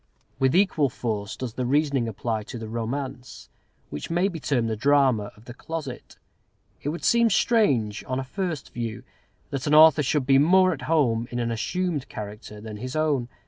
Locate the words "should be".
10.01-10.39